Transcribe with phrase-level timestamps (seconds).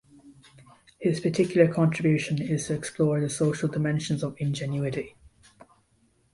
[0.99, 5.15] His particular contribution is to explore the social dimensions of ingenuity.